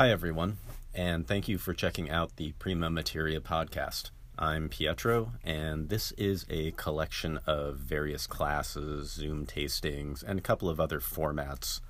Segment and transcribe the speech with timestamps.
[0.00, 0.56] Hi, everyone,
[0.94, 4.08] and thank you for checking out the Prima Materia podcast.
[4.38, 10.70] I'm Pietro, and this is a collection of various classes, Zoom tastings, and a couple
[10.70, 11.82] of other formats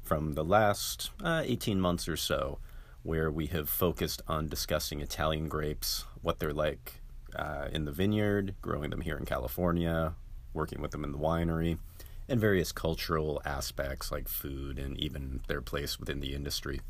[0.00, 2.60] from the last uh, 18 months or so,
[3.02, 7.02] where we have focused on discussing Italian grapes, what they're like
[7.36, 10.14] uh, in the vineyard, growing them here in California,
[10.54, 11.76] working with them in the winery,
[12.26, 16.80] and various cultural aspects like food and even their place within the industry.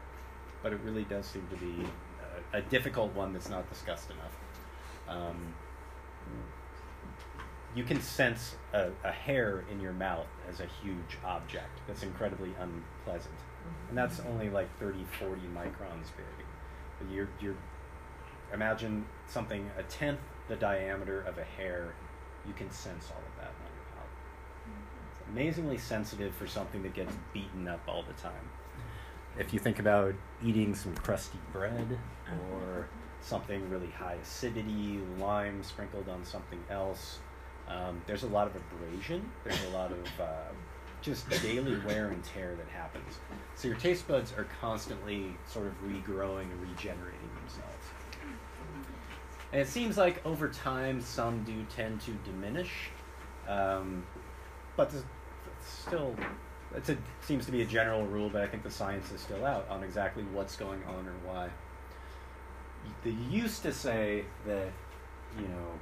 [0.62, 1.86] but it really does seem to be
[2.52, 4.36] a, a difficult one that's not discussed enough.
[5.08, 5.54] Um,
[7.74, 12.52] you can sense a, a, hair in your mouth as a huge object that's incredibly
[12.60, 13.34] unpleasant.
[13.88, 16.46] And that's only like 30, 40 microns big.
[16.98, 17.56] But you're, you're,
[18.52, 20.18] imagine something a tenth
[20.50, 21.94] the diameter of a hair,
[22.46, 24.10] you can sense all of that on your mouth.
[25.12, 28.50] It's amazingly sensitive for something that gets beaten up all the time.
[29.40, 30.14] If you think about
[30.44, 31.98] eating some crusty bread
[32.52, 32.86] or
[33.22, 37.20] something really high acidity, lime sprinkled on something else,
[37.66, 39.30] um, there's a lot of abrasion.
[39.42, 40.52] There's a lot of uh,
[41.00, 43.18] just daily wear and tear that happens.
[43.54, 47.86] So your taste buds are constantly sort of regrowing and regenerating themselves.
[49.52, 52.90] And it seems like over time some do tend to diminish,
[53.48, 54.04] um,
[54.76, 54.92] but
[55.66, 56.14] still,
[56.74, 58.28] it seems to be a general rule.
[58.30, 61.48] But I think the science is still out on exactly what's going on or why.
[63.04, 64.72] They used to say that,
[65.36, 65.72] you know,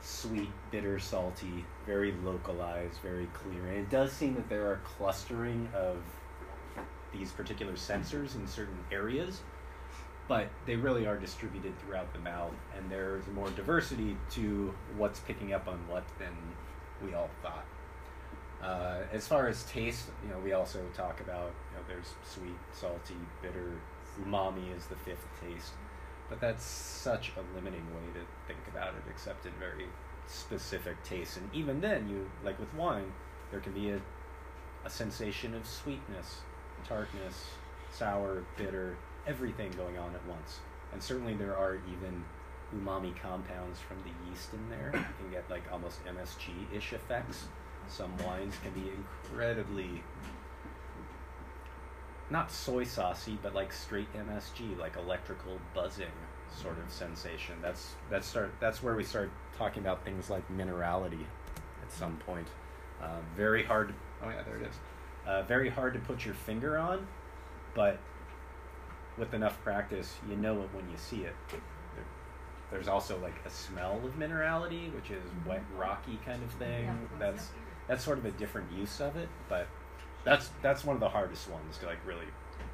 [0.00, 3.66] sweet, bitter, salty, very localized, very clear.
[3.66, 5.98] And it does seem that there are clustering of
[7.12, 9.40] these particular sensors in certain areas
[10.28, 15.52] but they really are distributed throughout the mouth, and there's more diversity to what's picking
[15.52, 16.32] up on what than
[17.04, 17.64] we all thought.
[18.64, 22.58] Uh, as far as taste, you know, we also talk about you know there's sweet,
[22.72, 23.72] salty, bitter.
[24.24, 25.72] Umami is the fifth taste,
[26.30, 29.86] but that's such a limiting way to think about it, except in very
[30.28, 31.36] specific tastes.
[31.36, 33.12] And even then, you like with wine,
[33.50, 34.00] there can be a
[34.84, 36.40] a sensation of sweetness,
[36.86, 37.46] tartness,
[37.90, 40.60] sour, bitter, everything going on at once.
[40.92, 42.24] And certainly there are even
[42.74, 44.90] umami compounds from the yeast in there.
[44.94, 47.46] You can get like almost MSG ish effects.
[47.88, 50.02] Some wines can be incredibly
[52.30, 56.06] not soy saucy, but like straight MSG, like electrical buzzing
[56.62, 57.56] sort of sensation.
[57.60, 61.24] That's that's start that's where we start talking about things like minerality
[61.82, 62.48] at some point.
[63.02, 63.88] Uh, very hard.
[63.88, 63.94] To,
[64.24, 64.74] oh yeah, there it is.
[65.26, 67.06] Uh, very hard to put your finger on,
[67.74, 67.98] but
[69.16, 71.34] with enough practice, you know it when you see it.
[71.50, 72.04] There,
[72.70, 76.90] there's also like a smell of minerality, which is wet, rocky kind of thing.
[77.18, 77.50] That's
[77.88, 79.68] that's sort of a different use of it, but
[80.24, 82.26] that's that's one of the hardest ones to like really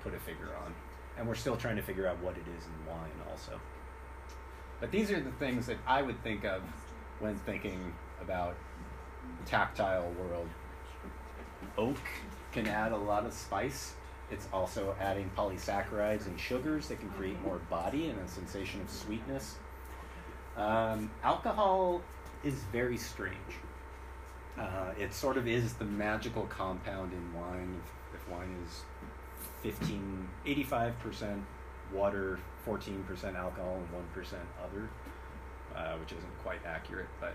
[0.03, 0.75] put a figure on.
[1.19, 3.61] And we're still trying to figure out what it is in wine, also.
[4.81, 6.63] But these are the things that I would think of
[7.19, 7.93] when thinking
[8.23, 8.57] about
[9.45, 10.49] tactile world.
[11.77, 11.99] Oak
[12.53, 13.95] can add a lot of spice.
[14.31, 18.89] It's also adding polysaccharides and sugars that can create more body and a sensation of
[18.89, 19.57] sweetness.
[20.57, 22.01] Um, alcohol
[22.45, 23.37] is very strange.
[24.61, 27.81] Uh, it sort of is the magical compound in wine.
[28.13, 28.83] If, if wine is
[29.63, 31.43] 15, 85%
[31.95, 34.91] water, 14% alcohol, and 1% other,
[35.75, 37.35] uh, which isn't quite accurate, but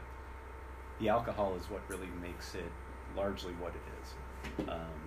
[0.99, 2.71] the alcohol is what really makes it
[3.17, 4.69] largely what it is.
[4.69, 5.05] Um,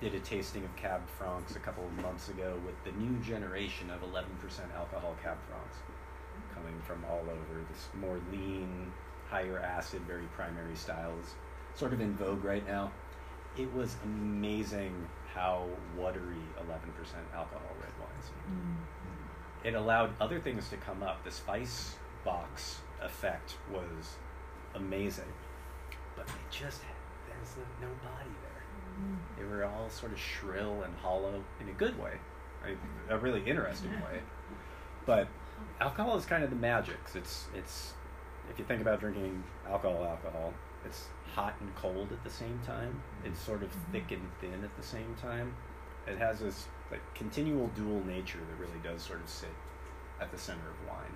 [0.00, 3.88] did a tasting of Cab Francs a couple of months ago with the new generation
[3.88, 4.26] of 11%
[4.76, 5.78] alcohol Cab Francs
[6.54, 7.64] coming from all over.
[7.72, 8.92] This more lean,
[9.30, 11.34] higher acid, very primary styles,
[11.76, 12.90] sort of in vogue right now.
[13.56, 14.92] It was amazing
[15.32, 16.66] how watery 11%
[17.34, 18.30] alcohol red wines.
[18.50, 19.68] Mm-hmm.
[19.68, 21.24] It allowed other things to come up.
[21.24, 24.16] The spice box effect was
[24.74, 25.32] amazing,
[26.16, 26.94] but they just had,
[27.28, 28.62] there's no body there.
[28.98, 29.14] Mm-hmm.
[29.38, 32.12] They were all sort of shrill and hollow in a good way,
[33.10, 34.20] a really interesting way.
[35.04, 35.28] But
[35.80, 36.98] alcohol is kind of the magic.
[37.14, 37.94] It's it's
[38.50, 40.52] if you think about drinking alcohol, alcohol,
[40.86, 43.02] it's hot and cold at the same time.
[43.24, 43.92] It's sort of mm-hmm.
[43.92, 45.54] thick and thin at the same time.
[46.06, 49.50] It has this like continual dual nature that really does sort of sit
[50.20, 51.14] at the center of wine.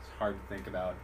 [0.00, 0.94] It's hard to think about.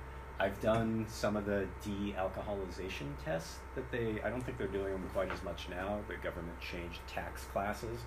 [0.40, 4.20] I've done some of the de-alcoholization tests that they.
[4.24, 5.98] I don't think they're doing them quite as much now.
[6.06, 8.00] The government changed tax classes.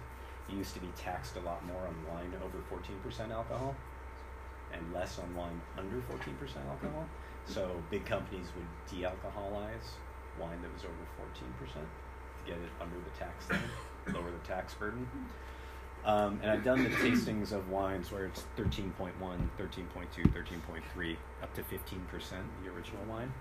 [0.50, 3.76] It used to be taxed a lot more on wine over 14% alcohol,
[4.74, 6.02] and less on wine under 14%
[6.70, 7.06] alcohol.
[7.54, 9.98] So big companies would de-alcoholize
[10.40, 11.82] wine that was over 14% to
[12.46, 13.60] get it under the tax thing,
[14.14, 15.06] lower the tax burden.
[16.06, 21.62] Um, and I've done the tastings of wines where it's 13.1, 13.2, 13.3, up to
[21.62, 22.32] 15%
[22.64, 23.34] the original wine.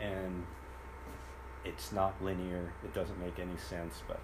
[0.00, 0.44] And
[1.64, 4.20] it's not linear, it doesn't make any sense, but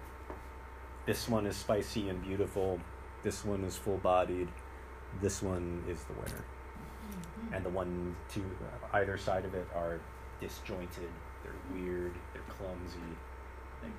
[1.05, 2.79] this one is spicy and beautiful,
[3.23, 4.49] this one is full bodied,
[5.21, 6.43] this one is the winner.
[7.11, 7.53] Mm-hmm.
[7.53, 8.43] And the one to
[8.93, 9.99] either side of it are
[10.39, 11.09] disjointed
[11.43, 12.99] they're weird, they're clumsy.
[13.83, 13.91] Like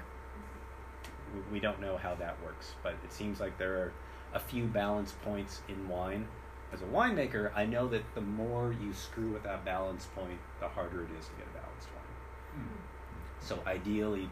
[1.34, 3.92] we, we don't know how that works, but it seems like there are
[4.34, 6.26] a few balance points in wine.
[6.72, 10.68] As a winemaker, I know that the more you screw with that balance point, the
[10.68, 12.64] harder it is to get a balanced wine.
[12.64, 13.46] Mm.
[13.46, 14.30] So ideally,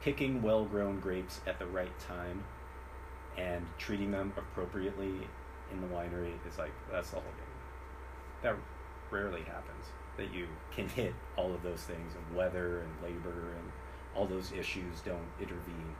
[0.00, 2.44] picking well-grown grapes at the right time
[3.36, 5.26] and treating them appropriately
[5.72, 7.51] in the winery is like that's the whole game.
[8.42, 8.56] That
[9.10, 9.86] rarely happens
[10.16, 13.72] that you can hit all of those things and weather and labor and
[14.14, 15.94] all those issues don't intervene.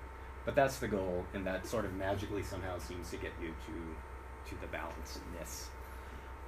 [0.44, 4.50] But that's the goal, and that sort of magically somehow seems to get you to
[4.50, 5.66] to the balancedness.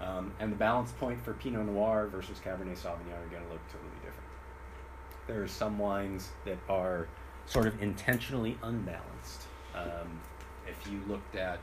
[0.01, 3.65] Um, and the balance point for Pinot Noir versus Cabernet Sauvignon are going to look
[3.69, 4.29] totally different.
[5.29, 7.07] There are some wines that are
[7.47, 9.43] sort of intentionally unbalanced.
[9.77, 10.21] Um,
[10.67, 11.61] if you looked at,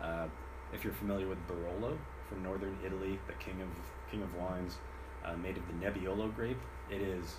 [0.00, 0.26] uh,
[0.72, 1.98] if you're familiar with Barolo
[2.28, 3.68] from northern Italy, the king of
[4.10, 4.78] king of wines,
[5.24, 6.60] uh, made of the Nebbiolo grape.
[6.90, 7.36] It is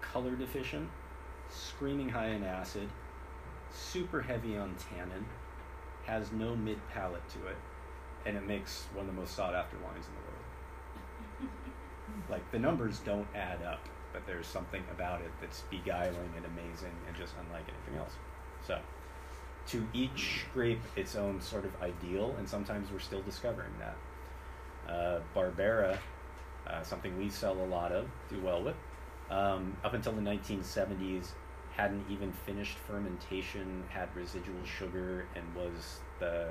[0.00, 0.88] color deficient,
[1.50, 2.88] screaming high in acid,
[3.72, 5.26] super heavy on tannin,
[6.04, 7.56] has no mid palate to it,
[8.24, 11.52] and it makes one of the most sought after wines in the world.
[12.30, 13.80] like the numbers don't add up,
[14.12, 18.12] but there's something about it that's beguiling and amazing and just unlike anything else.
[18.66, 18.78] So,
[19.68, 23.96] to each grape its own sort of ideal, and sometimes we're still discovering that.
[24.88, 25.98] Uh, Barbera
[26.66, 28.76] uh, something we sell a lot of, do well with.
[29.30, 31.28] Um, up until the 1970s,
[31.72, 36.48] hadn't even finished fermentation, had residual sugar, and was the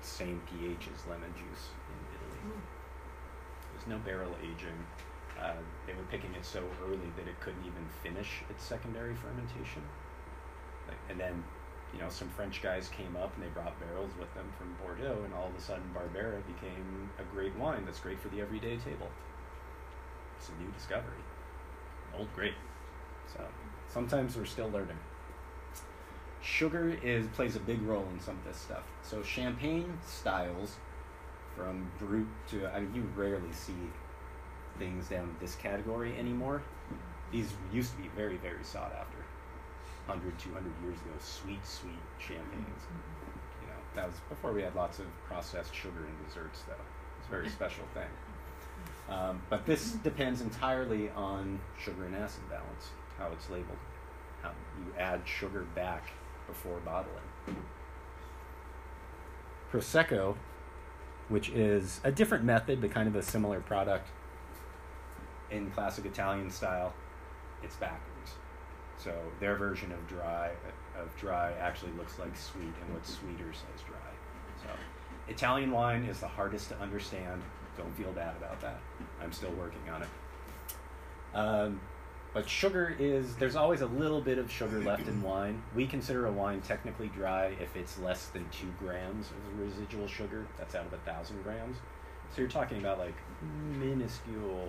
[0.00, 2.56] same pH as lemon juice in Italy.
[3.72, 4.78] There's no barrel aging.
[5.40, 5.54] Uh,
[5.86, 9.82] they were picking it so early that it couldn't even finish its secondary fermentation.
[10.86, 11.42] Like, and then,
[11.94, 15.22] you know, some French guys came up and they brought barrels with them from Bordeaux,
[15.24, 18.76] and all of a sudden Barbera became a great wine that's great for the everyday
[18.76, 19.08] table.
[20.38, 21.22] It's a new discovery.
[22.18, 22.54] Old grape.
[23.32, 23.44] So
[23.88, 24.98] sometimes we're still learning.
[26.42, 28.82] Sugar is plays a big role in some of this stuff.
[29.02, 30.76] So champagne styles,
[31.56, 33.72] from brut to I mean, you rarely see
[34.78, 36.62] things down this category anymore.
[37.32, 39.13] These used to be very, very sought after.
[40.06, 42.82] 100, 200 years ago, sweet, sweet champagnes.
[43.62, 46.74] You know, that was before we had lots of processed sugar in desserts, though.
[47.18, 48.08] It's a very special thing.
[49.08, 53.78] Um, but this depends entirely on sugar and acid balance, how it's labeled.
[54.42, 56.10] How you add sugar back
[56.46, 57.24] before bottling.
[59.72, 60.36] Prosecco
[61.28, 64.08] which is a different method, but kind of a similar product.
[65.50, 66.92] In classic Italian style,
[67.62, 68.13] it's backwards.
[68.98, 70.50] So their version of dry
[70.98, 74.62] of dry actually looks like sweet, and what's sweeter says dry.
[74.62, 74.68] So
[75.28, 77.42] Italian wine is the hardest to understand.
[77.76, 78.78] Don't feel bad about that.
[79.22, 80.08] I'm still working on it.
[81.34, 81.80] Um,
[82.32, 85.62] but sugar is, there's always a little bit of sugar left in wine.
[85.74, 90.46] We consider a wine technically dry if it's less than two grams of residual sugar.
[90.58, 91.76] That's out of a thousand grams.
[92.34, 93.14] So you're talking about like
[93.78, 94.68] minuscule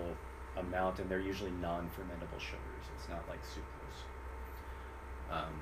[0.56, 2.86] amount, and they're usually non fermentable sugars.
[2.96, 3.75] It's not like sucrose.
[5.30, 5.52] Um,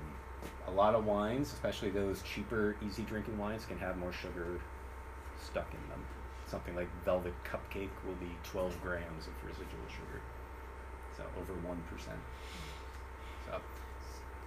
[0.69, 4.61] a lot of wines, especially those cheaper, easy drinking wines, can have more sugar
[5.43, 6.05] stuck in them.
[6.47, 10.21] Something like Velvet Cupcake will be 12 grams of residual sugar
[11.17, 12.19] so over one percent.
[13.47, 13.61] So,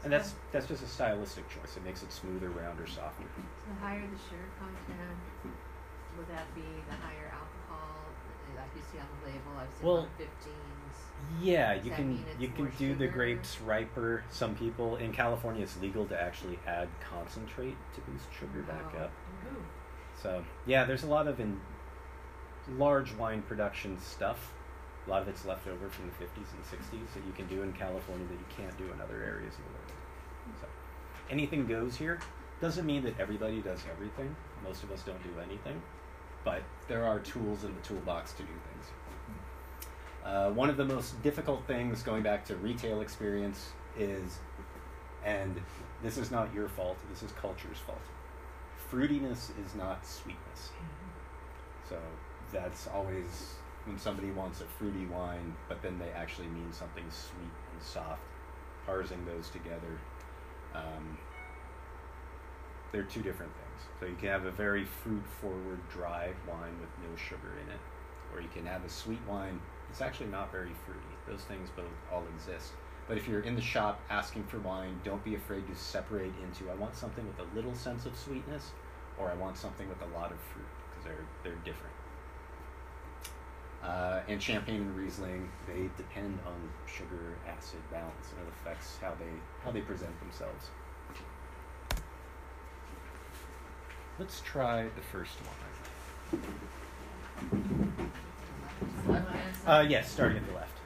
[0.04, 1.78] and that's that's just a stylistic choice.
[1.78, 3.24] It makes it smoother, rounder, softer.
[3.36, 5.20] So the higher the sugar content,
[6.18, 8.04] would that be the higher alcohol,
[8.56, 9.52] like you see on the label?
[9.58, 10.77] I've seen Well, on fifteens.
[11.42, 14.24] Yeah, Does you can you can do the grapes riper.
[14.30, 19.04] Some people in California, it's legal to actually add concentrate to boost sugar back Oh.
[19.04, 19.12] up.
[20.22, 21.60] So yeah, there's a lot of in
[22.78, 24.52] large wine production stuff.
[25.06, 27.62] A lot of it's left over from the 50s and 60s that you can do
[27.62, 30.60] in California that you can't do in other areas of the world.
[30.62, 30.68] So
[31.30, 32.20] anything goes here.
[32.60, 34.36] Doesn't mean that everybody does everything.
[34.64, 35.82] Most of us don't do anything,
[36.44, 38.88] but there are tools in the toolbox to do things.
[40.28, 44.40] Uh, one of the most difficult things going back to retail experience is,
[45.24, 45.56] and
[46.04, 48.02] this is not your fault, this is culture's fault.
[48.92, 50.72] Fruitiness is not sweetness.
[51.88, 51.98] So
[52.52, 53.56] that's always
[53.86, 58.22] when somebody wants a fruity wine, but then they actually mean something sweet and soft.
[58.86, 59.98] Parsing those together,
[60.76, 61.18] um,
[62.92, 63.88] they're two different things.
[64.00, 67.80] So you can have a very fruit-forward dry wine with no sugar in it,
[68.34, 69.62] or you can have a sweet wine.
[69.90, 71.02] It's actually not very fruity.
[71.28, 72.74] Those things both all exist.
[73.08, 76.70] But if you're in the shop asking for wine, don't be afraid to separate into
[76.70, 78.72] I want something with a little sense of sweetness,
[79.18, 81.94] or I want something with a lot of fruit because they're they're different.
[83.84, 89.14] Uh, and champagne and Riesling, they depend on sugar acid balance, and it affects how
[89.18, 89.32] they
[89.64, 90.70] how they present themselves.
[94.20, 95.38] Let's try the first
[96.32, 98.12] one.
[99.66, 100.78] Uh, yes, starting at the left.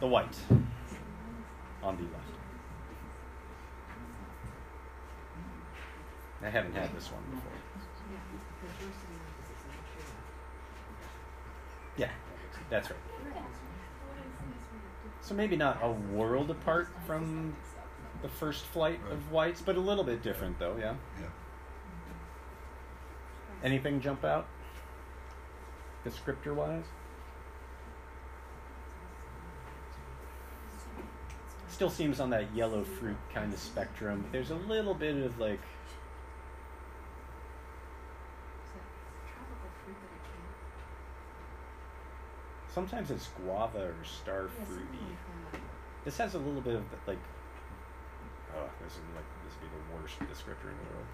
[0.00, 0.36] The white.
[1.82, 2.14] On the left.
[6.42, 7.50] I haven't had this one before.
[8.12, 8.18] Yeah,
[8.60, 10.14] because you're sitting on this, it's not true.
[11.96, 12.10] Yeah,
[12.68, 13.00] that's right.
[15.22, 17.56] So maybe not a world apart from
[18.20, 20.94] the first flight of whites, but a little bit different though, yeah?
[21.18, 21.26] Yeah.
[23.62, 24.46] Anything jump out?
[26.04, 26.84] Descriptor wise?
[31.74, 34.24] Still seems on that yellow fruit kind of spectrum.
[34.30, 35.58] There's a little bit of like
[39.26, 40.20] tropical fruit that it
[42.72, 45.18] sometimes it's guava or star fruity.
[46.04, 47.18] This has a little bit of like
[48.56, 51.08] oh, this is like this would be the worst descriptor in the world.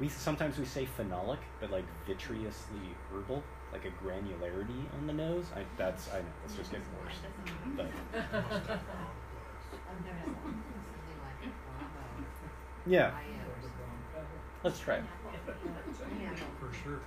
[0.00, 5.46] We sometimes we say phenolic, but like vitreously herbal, like a granularity on the nose.
[5.54, 7.14] I that's I know it's just getting worse.
[7.76, 7.86] But
[9.72, 10.12] Something
[11.22, 14.62] like guava or yeah, papaya or something.
[14.62, 15.04] let's try it.
[16.60, 17.00] For sure.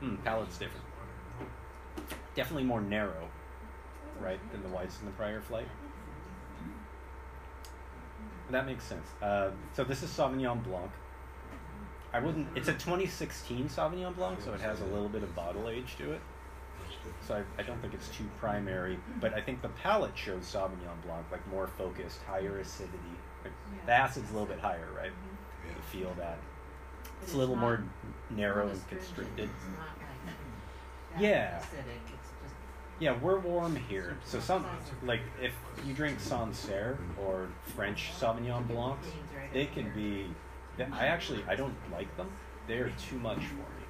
[0.00, 0.84] Hmm, palate's different.
[2.34, 3.28] Definitely more narrow,
[4.20, 5.68] right, than the whites in the prior flight.
[8.50, 9.06] That makes sense.
[9.22, 10.90] Uh, so this is Sauvignon Blanc.
[12.12, 12.46] I wouldn't.
[12.54, 16.12] It's a 2016 Sauvignon Blanc, so it has a little bit of bottle age to
[16.12, 16.20] it.
[17.26, 21.02] So I, I don't think it's too primary, but I think the palate shows Sauvignon
[21.04, 22.98] Blanc like more focused, higher acidity.
[23.42, 23.52] Like,
[23.86, 25.10] the acid's a little bit higher, right?
[25.66, 25.74] Yeah.
[25.74, 26.38] You feel that.
[27.02, 27.82] But It's a little more
[28.30, 29.48] narrow and constricted.
[31.14, 31.58] Like Yeah.
[31.58, 31.72] just
[33.00, 34.18] Yeah, we're warm here.
[34.24, 34.66] So some
[35.02, 35.52] like if
[35.84, 40.26] you drink Sancerre or French Sauvignon Blancs, beans right they can here.
[40.92, 42.30] I actually I don't like them.
[42.66, 43.86] They are too much for me.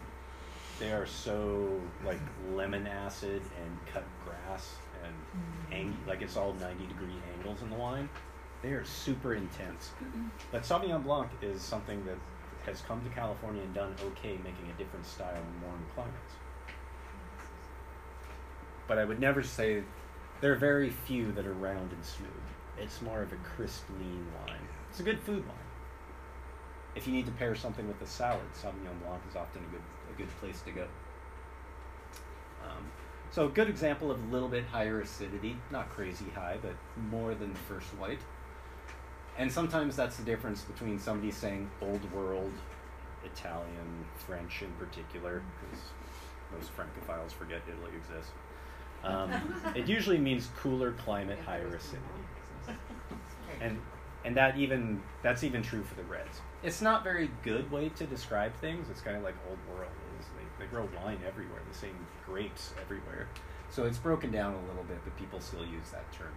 [0.78, 2.20] They are so like
[2.52, 4.74] lemon acid and cut grass
[5.04, 5.80] and mm.
[5.80, 8.08] ang- like it's all ninety degree angles in the wine.
[8.62, 9.90] They are super intense.
[10.50, 12.16] But Sauvignon Blanc is something that
[12.64, 16.34] has come to California and done okay making a different style in warm climates.
[18.86, 19.82] But I would never say
[20.40, 22.30] there are very few that are round and smooth.
[22.78, 24.68] It's more of a crisp, lean wine.
[24.90, 25.61] It's a good food wine.
[26.94, 29.82] If you need to pair something with a salad, Sauvignon Blanc is often a good
[30.12, 30.86] a good place to go.
[32.64, 32.84] Um,
[33.30, 36.74] so a good example of a little bit higher acidity, not crazy high, but
[37.10, 38.20] more than the first white.
[39.38, 42.52] And sometimes that's the difference between somebody saying old world,
[43.24, 45.80] Italian, French in particular, because
[46.54, 48.32] most Francophiles forget Italy exists.
[49.02, 49.32] Um,
[49.74, 52.78] it usually means cooler climate, higher acidity,
[53.60, 53.80] and
[54.24, 56.40] and that even that's even true for the reds.
[56.62, 58.88] It's not very good way to describe things.
[58.88, 59.90] It's kind of like old world
[60.20, 60.26] is.
[60.36, 63.28] They, they grow wine everywhere, the same grapes everywhere.
[63.70, 66.32] So it's broken down a little bit, but people still use that term.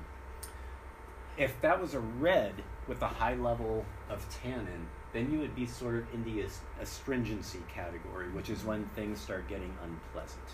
[1.37, 2.53] If that was a red
[2.87, 6.45] with a high level of tannin, then you would be sort of in the
[6.81, 10.49] astringency category, which is when things start getting unpleasant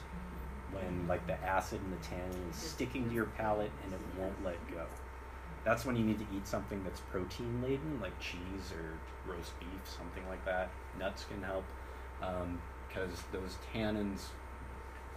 [0.72, 4.44] when like the acid and the tannin is sticking to your palate and it won't
[4.44, 4.86] let go.
[5.64, 9.70] That's when you need to eat something that's protein laden, like cheese or roast beef,
[9.86, 10.70] something like that.
[10.98, 11.64] Nuts can help
[12.20, 14.30] because um, those tannins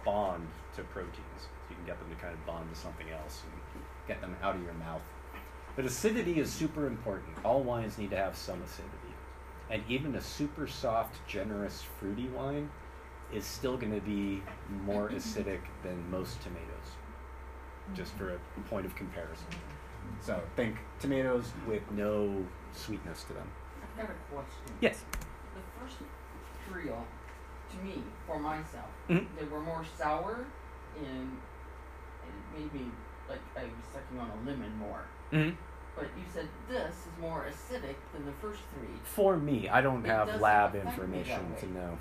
[0.03, 1.17] bond to proteins.
[1.37, 4.35] So you can get them to kind of bond to something else and get them
[4.43, 5.01] out of your mouth.
[5.75, 7.33] But acidity is super important.
[7.43, 8.93] All wines need to have some acidity.
[9.69, 12.69] And even a super soft, generous, fruity wine
[13.33, 14.43] is still going to be
[14.85, 16.95] more acidic than most tomatoes,
[17.93, 19.47] just for a point of comparison.
[20.21, 22.43] So think tomatoes with no
[22.73, 23.47] sweetness to them.
[23.81, 24.75] I've got a question.
[24.81, 25.03] Yes.
[25.53, 25.97] The first
[26.67, 29.27] three, to me, for myself, Mhm.
[29.39, 30.45] they were more sour
[30.97, 31.37] and
[32.23, 32.91] it made me
[33.29, 35.01] like I was sucking on a lemon more.
[35.31, 35.55] Mm-hmm.
[35.95, 38.99] But you said this is more acidic than the first three.
[39.03, 41.97] For me, I don't It have lab information to know.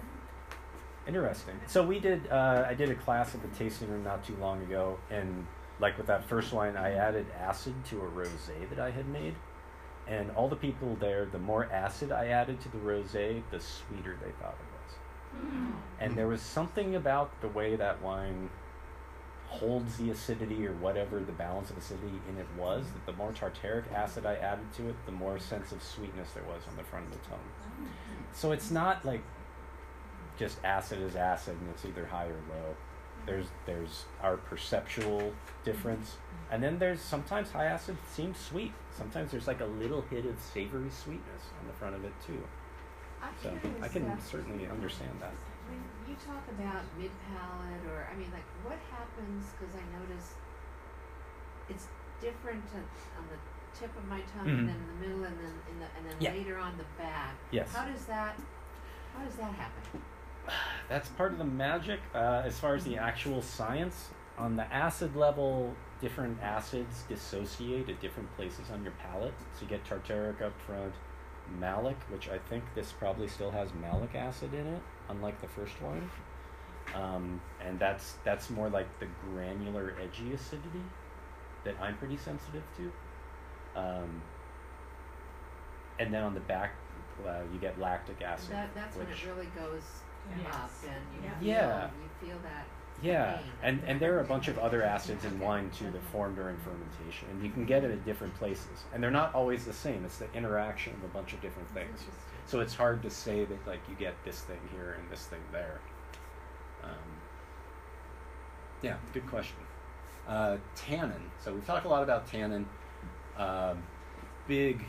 [1.07, 1.55] Interesting.
[1.67, 2.27] So we did.
[2.31, 5.47] Uh, I did a class at the tasting room not too long ago, and
[5.85, 9.35] like with that first wine, I added acid to a rosé that I had made,
[10.09, 14.17] and all the people there, the more acid I added to the rosé, the sweeter
[14.25, 15.43] they thought it was.
[15.43, 15.73] Hmm.
[16.01, 18.49] And there was something about the way that wine
[19.47, 23.33] holds the acidity or whatever the balance of acidity in it was that the more
[23.33, 26.83] tartaric acid I added to it, the more sense of sweetness there was on the
[26.85, 27.51] front of the tongue.
[27.77, 27.85] Hmm.
[28.33, 29.23] So it's not like
[30.39, 32.75] just acid is acid and it's either high or low.
[33.27, 35.33] There's there's our perceptual
[35.65, 36.17] difference.
[36.51, 38.73] And then there's sometimes high acid seems sweet.
[38.97, 42.43] Sometimes there's like a little hit of savory sweetness on the front of it too.
[43.43, 43.51] So
[43.83, 45.33] I can uh, certainly understand that.
[45.69, 49.47] When you talk about mid palate, or I mean, like, what happens?
[49.59, 50.35] Because I notice
[51.71, 51.87] it's
[52.21, 53.39] different on, the
[53.79, 54.59] tip of my tongue, Mhm.
[54.59, 56.33] and then in the middle, and then in the, and then Yeah.
[56.33, 57.35] later on the back.
[57.51, 57.75] Yes.
[57.75, 58.37] How does that?
[59.17, 60.03] How does that happen?
[60.89, 62.01] That's part of the magic.
[62.15, 68.01] Uh, as far as the actual science, on the acid level, different acids dissociate at
[68.01, 69.35] different places on your palate.
[69.55, 70.93] So you get tartaric up front,
[71.59, 75.81] malic, which I think this probably still has malic acid in it, unlike the first
[75.81, 76.11] one.
[76.95, 80.85] Um, and that's that's more like the granular, edgy acidity
[81.65, 83.81] that I'm pretty sensitive to.
[83.81, 84.23] Um,
[85.99, 86.73] and then on the back,
[87.27, 88.51] uh, you get lactic acid.
[88.51, 89.83] That, that's when it really goes
[90.43, 90.55] Yes.
[90.55, 91.39] up, and you Yeah.
[91.39, 91.91] feel Yeah.
[92.03, 92.67] you feel that.
[93.03, 93.47] Yeah, pain.
[93.63, 96.57] and and there are a bunch of other acids in wine too that form during
[96.59, 100.05] fermentation, and you can get it at different places, and they're not always the same.
[100.05, 102.05] It's the interaction of a bunch of different things.
[102.47, 105.41] So it's hard to say that like you get this thing here and this thing
[105.53, 105.81] there.
[106.83, 106.91] Um,
[108.83, 109.57] yeah, good question.
[110.29, 111.31] Uh, tannin.
[111.41, 112.67] So we've talked a lot about tannin.
[113.37, 113.83] Um,
[114.47, 114.85] big,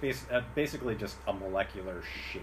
[0.00, 2.42] bas- uh, basically just a molecular shape.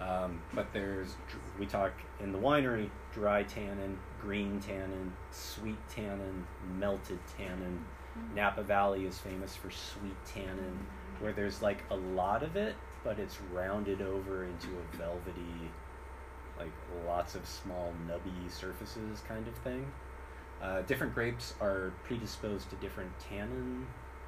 [0.00, 1.14] Um, but there's
[1.58, 6.46] we talk in the winery dry tannin, green tannin, sweet tannin,
[6.78, 7.84] melted tannin.
[8.34, 10.86] Napa Valley is famous for sweet tannin,
[11.20, 15.70] where there's like a lot of it, but it's rounded over into a velvety,
[16.58, 16.72] like
[17.06, 19.86] lots of small nubby surfaces kind of thing.
[20.62, 23.86] Uh, different grapes are predisposed to different tannin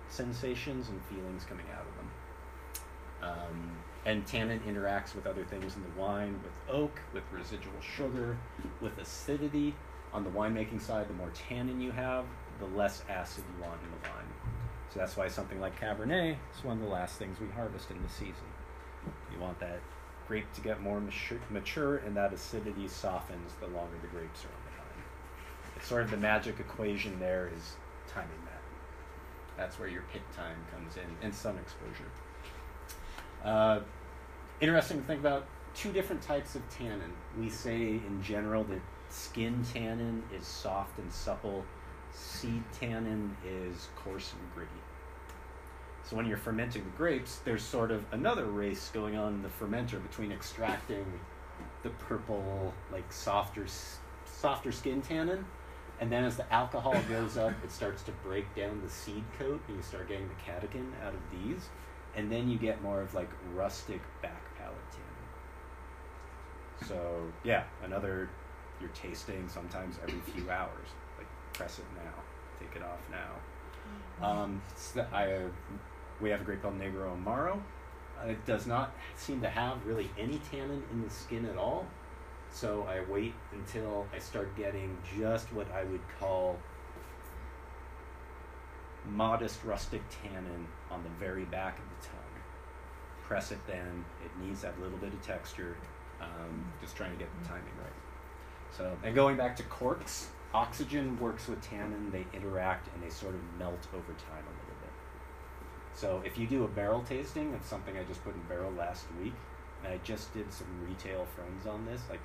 [0.09, 2.11] sensations and feelings coming out of them.
[3.23, 8.37] Um, and tannin interacts with other things in the wine, with oak, with residual sugar,
[8.81, 9.75] with acidity.
[10.13, 12.25] On the winemaking side, the more tannin you have,
[12.59, 14.27] the less acid you want in the wine.
[14.93, 18.03] So that's why something like Cabernet is one of the last things we harvest in
[18.03, 18.45] the season.
[19.33, 19.81] You want that
[20.29, 21.01] grape to get more
[21.51, 25.05] mature, and that acidity softens the longer the grapes are on the vine.
[25.77, 28.61] It's sort of the magic equation there is timing that.
[29.57, 32.11] That's where your pit time comes in, and sun exposure.
[33.45, 33.81] Uh,
[34.61, 37.13] interesting to think about two different types of tannin.
[37.39, 41.65] We say in general that skin tannin is soft and supple,
[42.13, 44.71] seed tannin is coarse and gritty.
[46.05, 49.49] So when you're fermenting the grapes, there's sort of another race going on in the
[49.49, 51.07] fermenter between extracting
[51.83, 53.67] the purple, like softer,
[54.25, 55.45] softer skin tannin,
[56.01, 59.61] and then as the alcohol goes up, it starts to break down the seed coat,
[59.69, 61.69] and you start getting the catechin out of these,
[62.17, 66.89] and then you get more of like rustic back palate tannin.
[66.89, 68.29] So yeah, another
[68.81, 70.89] you're tasting sometimes every few hours.
[71.17, 72.13] Like press it now,
[72.59, 74.27] take it off now.
[74.27, 75.47] Um, it's the, I,
[76.21, 77.61] we have a grape called Negro Amaro.
[78.21, 81.87] Uh, it does not seem to have really any tannin in the skin at all.
[82.51, 86.59] So I wait until I start getting just what I would call
[89.09, 92.19] modest rustic tannin on the very back of the tongue.
[93.23, 94.05] Press it then.
[94.25, 95.77] It needs that little bit of texture.
[96.21, 97.93] Um, just trying to get the timing right.
[98.77, 102.11] So, and going back to corks, oxygen works with tannin.
[102.11, 104.91] They interact and they sort of melt over time a little bit.
[105.95, 109.07] So, if you do a barrel tasting, it's something I just put in barrel last
[109.23, 109.35] week,
[109.83, 112.01] and I just did some retail friends on this.
[112.09, 112.21] Like,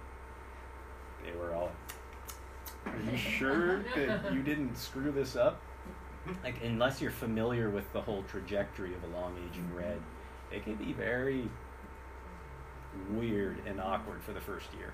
[1.25, 1.71] they were all,
[2.86, 5.62] "Are you sure that you didn't screw this up?"
[6.44, 10.00] Like, unless you're familiar with the whole trajectory of a long aging red,
[10.52, 11.50] it can be very
[13.12, 14.94] weird and awkward for the first year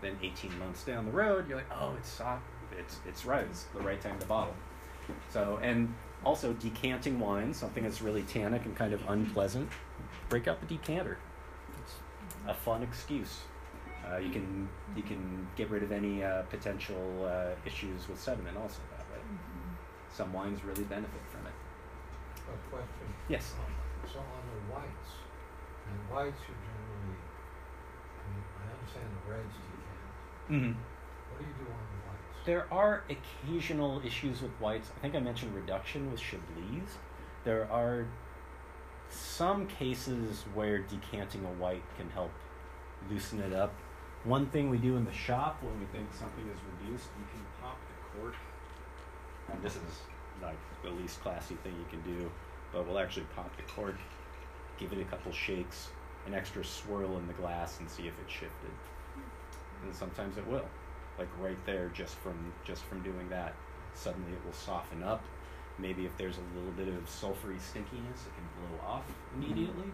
[0.00, 2.42] then 18 months down the road, you're like, oh, it's soft,
[2.78, 4.54] it's it's right, it's the right time to bottle.
[5.30, 5.92] So, and
[6.24, 9.68] also decanting wine, something that's really tannic and kind of unpleasant,
[10.28, 11.18] break out the decanter.
[11.82, 11.94] It's
[12.46, 13.40] a fun excuse.
[14.10, 18.56] Uh, you can you can get rid of any uh, potential uh, issues with sediment
[18.56, 18.80] also.
[20.12, 21.52] Some wines really benefit from it.
[22.48, 23.14] A question.
[23.28, 23.54] Yes.
[23.58, 23.74] Um,
[24.10, 25.10] So on the whites,
[25.86, 27.18] and whites are generally,
[28.18, 30.50] I mean, I understand the reds decant.
[30.50, 30.80] Mm-hmm.
[31.30, 32.46] What do you do on the whites?
[32.46, 34.90] There are occasional issues with whites.
[34.96, 36.98] I think I mentioned reduction with Chablis.
[37.44, 38.06] There are
[39.10, 42.32] some cases where decanting a white can help
[43.10, 43.72] loosen it up.
[44.24, 47.42] One thing we do in the shop when we think something is reduced, you can
[47.62, 48.34] pop the cork.
[49.52, 49.82] And this is
[50.42, 52.30] like the least classy thing you can do,
[52.72, 53.96] but we'll actually pop the cork,
[54.78, 55.88] give it a couple shakes,
[56.26, 58.70] an extra swirl in the glass, and see if it shifted.
[59.82, 60.66] And sometimes it will.
[61.18, 63.54] Like right there just from just from doing that
[63.94, 65.22] suddenly it will soften up.
[65.78, 69.90] Maybe if there's a little bit of sulfury stinkiness it can blow off immediately.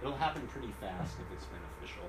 [0.00, 2.08] It'll happen pretty fast if it's beneficial.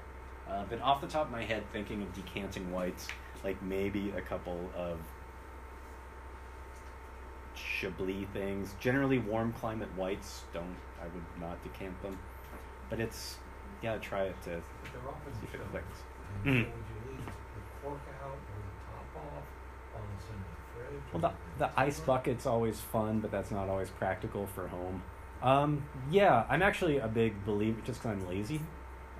[0.50, 3.08] Uh, but off the top of my head thinking of decanting whites
[3.44, 4.98] like maybe a couple of
[7.56, 12.18] chablis things generally warm climate whites don't i would not decant them
[12.90, 13.38] but it's
[13.82, 14.50] yeah try it to
[14.84, 15.72] But they're often see if it chilled.
[15.72, 16.00] clicks
[16.46, 19.44] And so would you leave the cork out or the top off
[19.94, 20.34] while the
[20.74, 21.02] fridge?
[21.14, 25.04] Well, or the, the ice bucket's always fun, but that's not always practical for home.
[25.42, 28.62] Um, yeah, I'm actually a big believer, just because I'm lazy.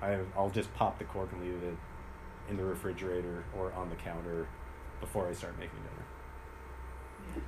[0.02, 1.76] I, I'll just pop the cork and leave it
[2.50, 4.48] in the refrigerator or on the counter
[5.00, 6.04] before I start making dinner.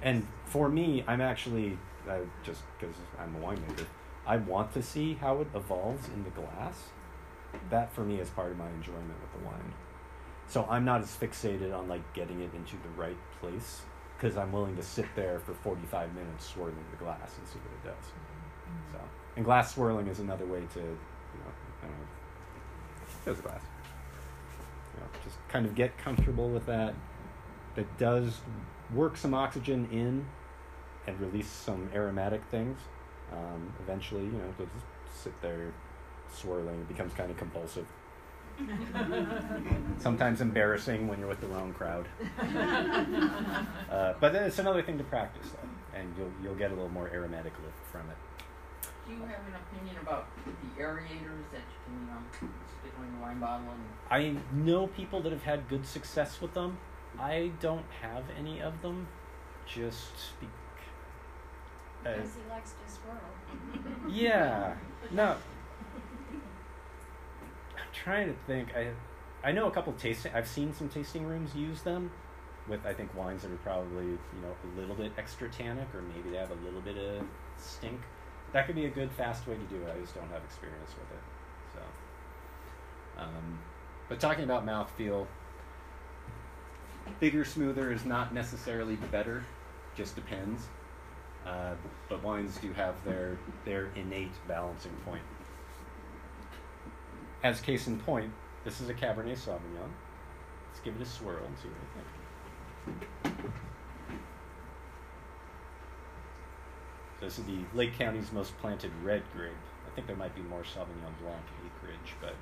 [0.03, 3.87] And for me, I'm actually, uh, just because I'm a winemaker,
[4.27, 6.91] I want to see how it evolves in the glass.
[7.71, 9.73] That for me is part of my enjoyment with the wine.
[10.49, 13.83] So I'm not as fixated on like getting it into the right place
[14.17, 17.93] because I'm willing to sit there for 45 minutes swirling the glass and see what
[17.93, 18.07] it does.
[18.93, 18.99] So,
[19.37, 22.07] and glass swirling is another way to, you know, I don't know,
[23.25, 23.61] there's a glass.
[24.95, 26.95] You know, just kind of get comfortable with that.
[27.75, 28.41] That does
[28.95, 30.27] work some oxygen in
[31.07, 32.79] and release some aromatic things.
[33.33, 35.73] Um, eventually, you know, they'll just sit there
[36.33, 36.81] swirling.
[36.81, 37.87] It becomes kind of compulsive.
[39.99, 42.07] Sometimes embarrassing when you're with the wrong crowd.
[43.91, 46.91] Uh, but then it's another thing to practice, though, and you'll you'll get a little
[46.91, 48.17] more aromatic lift from it.
[49.07, 53.17] Do you have an opinion about the aerators that you can, you know, stick in
[53.17, 56.79] the wine bottle and I know people that have had good success with them.
[57.19, 59.09] I don't have any of them,
[59.67, 60.47] just be-
[62.07, 64.09] uh, Because he likes to swirl.
[64.11, 64.75] yeah.
[65.11, 65.37] No.
[67.77, 68.75] I'm trying to think.
[68.77, 68.91] I
[69.43, 70.33] I know a couple tasting.
[70.35, 72.11] I've seen some tasting rooms use them
[72.69, 76.03] with I think wines that are probably you know a little bit extra tannic or
[76.03, 77.25] maybe they have a little bit of
[77.57, 78.01] stink.
[78.53, 79.95] That could be a good fast way to do it.
[79.97, 81.25] I just don't have experience with it.
[81.75, 83.59] So, um,
[84.09, 85.27] but talking about mouthfeel,
[87.21, 89.45] bigger, smoother is not necessarily better.
[89.97, 90.67] Just depends.
[91.47, 91.75] Uh,
[92.09, 95.23] but wines do have their their innate balancing point.
[97.43, 98.33] As case in point,
[98.65, 99.91] this is a Cabernet Sauvignon.
[100.69, 101.79] Let's give it a swirl and see what
[102.87, 103.53] you think.
[107.21, 109.53] This is the Lake County's most planted red grape.
[109.87, 112.35] I think there might be more Sauvignon Blanc acreage, but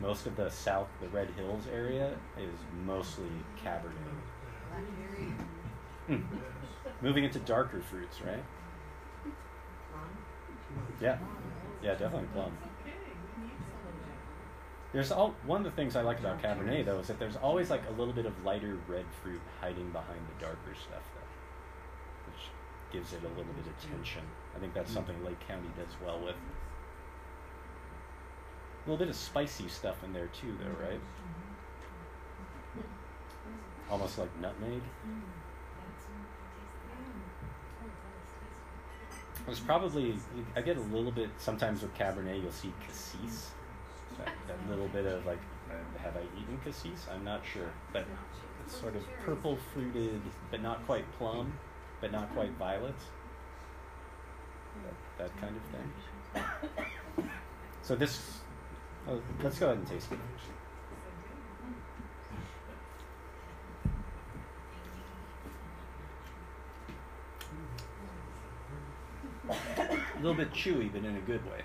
[0.00, 2.54] most of the south, the Red Hills area, is
[2.84, 3.30] mostly
[3.62, 3.92] Cabernet.
[6.06, 6.22] Hmm.
[7.00, 8.42] Moving into darker fruits, right?
[11.00, 11.18] Yeah,
[11.82, 12.56] yeah, definitely plum.
[14.92, 17.70] There's all one of the things I like about Cabernet though is that there's always
[17.70, 22.50] like a little bit of lighter red fruit hiding behind the darker stuff though, which
[22.92, 24.22] gives it a little bit of tension.
[24.56, 26.34] I think that's something Lake County does well with.
[28.90, 31.00] Little bit of spicy stuff in there too, though, right?
[33.88, 34.82] Almost like nutmeg.
[39.46, 40.16] There's probably
[40.56, 42.42] I get a little bit sometimes with Cabernet.
[42.42, 43.52] You'll see cassis,
[44.18, 45.38] that, that little bit of like,
[46.02, 47.06] have I eaten cassis?
[47.14, 48.04] I'm not sure, but
[48.66, 51.52] it's sort of purple fruited, but not quite plum,
[52.00, 52.96] but not quite violet.
[54.82, 55.62] That, that kind of
[56.42, 57.30] thing.
[57.82, 58.39] So this,
[59.08, 60.18] oh, let's go ahead and taste it.
[69.50, 71.62] A little bit chewy, but in a good way.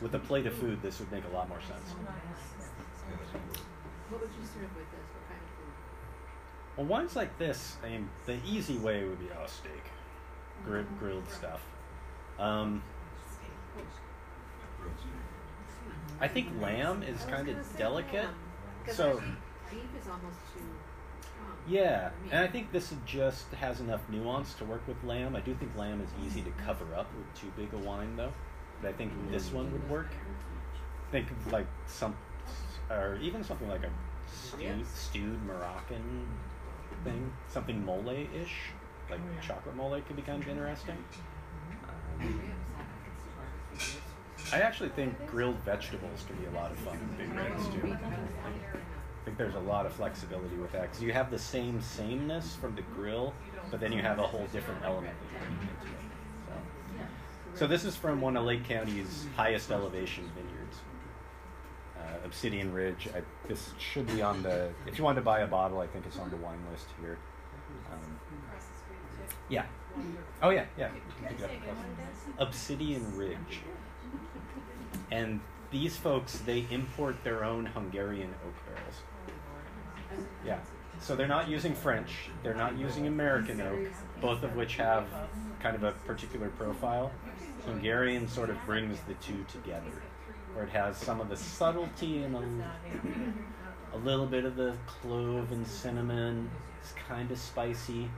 [0.00, 1.90] With a plate of food, this would make a lot more sense.
[4.08, 5.06] What would you serve with this?
[5.12, 5.72] What kind of food?
[6.76, 9.84] Well, wines like this, I mean, the easy way would be oh, steak,
[10.64, 11.60] Gri- grilled stuff.
[12.38, 12.82] Um,
[16.20, 18.24] I think lamb is kind of delicate.
[18.24, 18.34] lamb,
[18.84, 19.22] 'cause So-
[19.70, 20.60] beef is almost too
[21.22, 21.56] strong.
[21.66, 25.34] Yeah, and I think this just has enough nuance to work with lamb.
[25.36, 28.32] I do think lamb is easy to cover up with too big a wine, though.
[28.82, 30.08] But I think this one would work.
[31.10, 32.16] Think of like some,
[32.90, 33.90] or even something like a
[34.28, 34.88] stewed, Yes.
[34.88, 36.28] stewed Moroccan
[37.04, 38.70] thing, something mole-ish,
[39.10, 40.96] like chocolate mole could be kind of interesting.
[40.98, 42.34] Um, Ribs,
[42.76, 44.00] I could see barbecue ribs.
[44.52, 47.92] I actually think grilled vegetables can be a lot of fun in big reds too.
[47.92, 52.56] I think there's a lot of flexibility with that because you have the same sameness
[52.56, 53.32] from the grill,
[53.70, 56.02] but then you have a whole different element that you're putting into it.
[57.54, 60.76] So, so this is from one of Lake County's highest elevation vineyards,
[61.98, 63.08] uh, Obsidian Ridge.
[63.14, 64.70] I, this should be on the.
[64.86, 67.18] If you want to buy a bottle, I think it's on the wine list here.
[67.92, 68.18] Um,
[69.48, 69.64] yeah.
[70.42, 70.88] Oh yeah, yeah.
[70.94, 73.60] you can pick it up across- Obsidian Ridge.
[75.10, 80.24] And these folks, they import their own Hungarian oak barrels.
[80.44, 80.58] Yeah.
[81.00, 83.78] So they're not using French, they're not using American oak,
[84.20, 85.06] both of which have
[85.60, 87.10] kind of a particular profile.
[87.64, 90.02] Hungarian sort of brings the two together,
[90.52, 95.52] where it has some of the subtlety and a, a little bit of the clove
[95.52, 96.50] and cinnamon.
[96.82, 98.10] It's kind of spicy,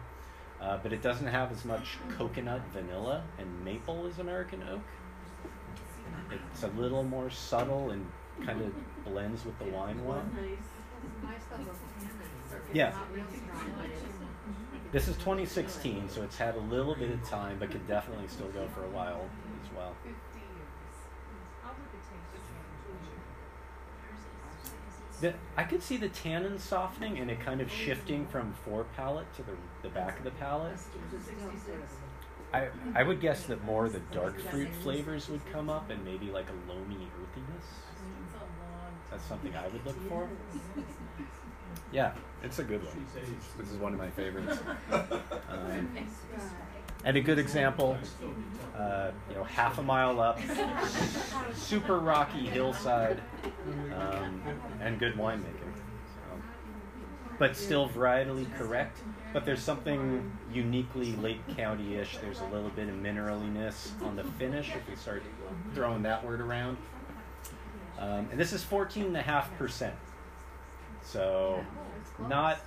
[0.60, 4.80] uh, but it doesn't have as much coconut, vanilla, and maple as American oak.
[6.52, 8.06] It's a little more subtle and
[8.44, 8.72] kind of
[9.04, 10.24] blends with the wine well.
[11.22, 12.66] Nice little tannins.
[12.66, 12.90] It's Yeah.
[12.90, 14.92] Not real strong, but it's.
[14.92, 18.48] This is 2016, so it's had a little bit of time, but could definitely still
[18.48, 19.24] go for a while
[19.64, 19.94] as well.
[25.22, 29.32] The, I could see the tannin softening and it kind of shifting from fore palate
[29.36, 30.76] to the, the back of the palate.
[32.52, 36.04] I, I would guess that more of the dark fruit flavors would come up and
[36.04, 37.64] maybe like a loamy earthiness.
[39.10, 40.28] That's something I would look for.
[41.92, 42.12] Yeah,
[42.42, 43.06] it's a good one.
[43.58, 44.58] This is one of my favorites.
[44.90, 45.88] Um,
[47.04, 47.98] and a good example,
[48.76, 50.40] uh, you know, half a mile up,
[51.54, 53.20] super rocky hillside,
[53.94, 54.40] um,
[54.80, 55.74] and good winemaking.
[56.14, 56.42] So.
[57.38, 58.98] But still varietally correct.
[59.32, 62.18] But there's something uniquely Lake County-ish.
[62.18, 65.22] There's a little bit of mineraliness on the finish if we start
[65.74, 66.76] throwing that word around.
[67.98, 69.92] Um, and this is 14.5%.
[71.02, 71.64] So
[72.28, 72.60] not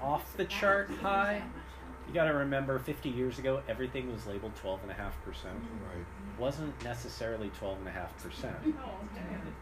[0.00, 1.42] off the chart high.
[2.08, 4.80] You got to remember, 50 years ago, everything was labeled 12.5%.
[4.88, 5.52] Right.
[6.38, 8.52] Wasn't necessarily 12.5%.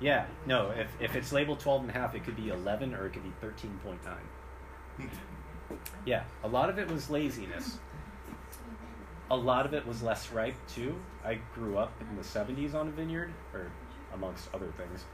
[0.01, 3.33] Yeah, no, if, if it's labeled 12.5, it could be 11 or it could be
[3.47, 3.99] 13.9.
[6.05, 7.79] Yeah, a lot of it was laziness.
[9.31, 10.97] A lot of it was less ripe, too.
[11.25, 13.71] I grew up in the 70s on a vineyard, or
[14.15, 15.05] amongst other things.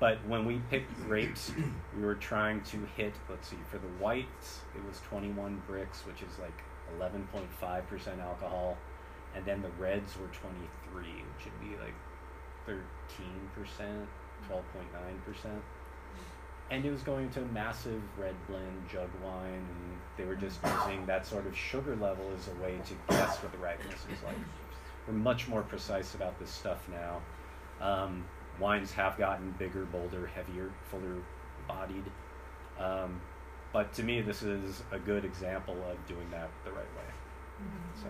[0.00, 1.52] But when we picked grapes,
[1.96, 6.20] we were trying to hit, let's see, for the whites, it was 21 Brix, which
[6.20, 6.62] is like
[6.98, 8.76] 11.5% alcohol.
[9.34, 11.94] And then the reds were 23, which would be like
[12.68, 14.06] 13%,
[14.50, 15.60] 12.9%.
[16.70, 20.58] And it was going to a massive red blend jug wine, and they were just
[20.64, 24.22] using that sort of sugar level as a way to guess what the ripeness was
[24.24, 24.36] like.
[25.06, 27.20] we're much more precise about this stuff now.
[27.86, 28.24] Um,
[28.58, 31.16] wines have gotten bigger, bolder, heavier, fuller
[31.68, 32.04] bodied.
[32.78, 33.20] Um,
[33.72, 37.12] but to me, this is a good example of doing that the right way.
[38.02, 38.08] So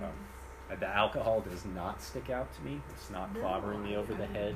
[0.72, 2.80] uh, the alcohol does not stick out to me.
[2.90, 4.54] It's not clobbering me over the head.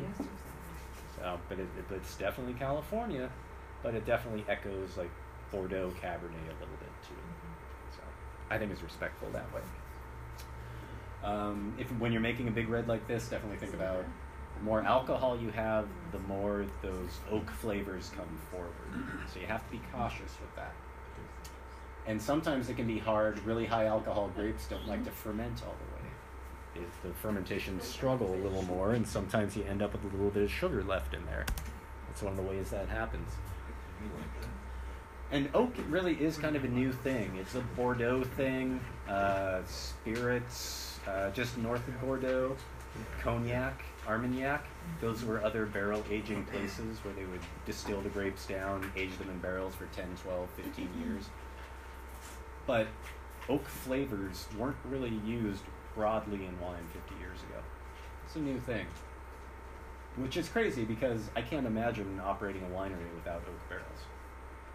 [1.17, 3.31] So, but it, it, it's definitely California,
[3.83, 5.11] but it definitely echoes like
[5.51, 7.15] Bordeaux Cabernet a little bit too.
[7.93, 8.03] So
[8.51, 9.63] I think it's respectful that way.
[11.25, 14.05] Um, if when you're making a big red like this, definitely think about
[14.57, 18.73] the more alcohol you have, the more those oak flavors come forward.
[19.33, 20.75] So you have to be cautious with that.
[22.07, 23.39] And sometimes it can be hard.
[23.45, 26.87] Really high alcohol grapes don't like to ferment all the way.
[27.03, 30.45] The fermentations struggle a little more, and sometimes you end up with a little bit
[30.45, 31.45] of sugar left in there.
[32.07, 33.29] That's one of the ways that happens.
[35.31, 37.37] And oak really is kind of a new thing.
[37.39, 38.81] It's a Bordeaux thing.
[39.09, 42.57] Uh, spirits, uh, just north of Bordeaux,
[43.23, 44.65] cognac, Armagnac.
[45.01, 49.29] Those were other barrel aging places where they would distill the grapes down, age them
[49.29, 51.29] in barrels for 10, 12, 15 years.
[52.67, 52.87] But
[53.49, 55.63] oak flavors weren't really used
[55.95, 57.61] broadly in wine 50 years ago.
[58.25, 58.87] It's a new thing.
[60.21, 63.87] Which is crazy because I can't imagine operating a winery without oak barrels.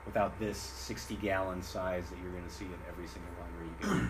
[0.06, 3.88] Without this 60 gallon size that you're going to see in every single winery you
[3.88, 4.10] go into.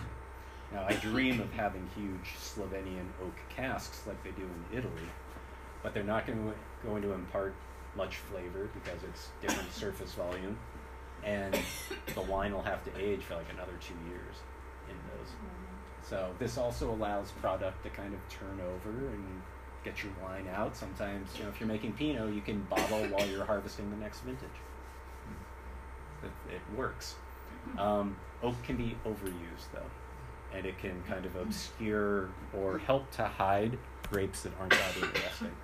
[0.72, 5.08] Now, I dream of having huge Slavonian oak casks like they do in Italy,
[5.82, 6.54] but they're not going to,
[6.86, 7.54] going to impart
[7.96, 10.58] much flavor because it's different surface volume,
[11.22, 11.56] and
[12.14, 14.36] the wine will have to age for like another two years
[14.88, 15.28] in those.
[15.28, 16.08] Mm-hmm.
[16.08, 19.42] So this also allows product to kind of turn over and
[19.84, 20.76] get your wine out.
[20.76, 24.20] Sometimes, you know, if you're making Pinot, you can bottle while you're harvesting the next
[24.20, 24.48] vintage.
[26.22, 27.16] It, it works.
[27.78, 29.90] Um, oak can be overused though,
[30.52, 33.78] and it can kind of obscure or help to hide
[34.10, 35.50] grapes that aren't that interesting.